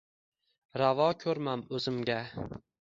Ravo 0.83 1.07
ko’rmamo’zimga 1.25 2.19